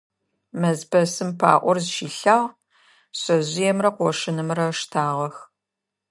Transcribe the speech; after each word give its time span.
Мэзпэсым 0.59 1.29
паӀор 1.39 1.77
зыщилъагъ, 1.85 2.55
шъэжъыемрэ 3.19 3.89
къошынымрэ 3.97 4.65
ыштагъэх. 4.73 5.35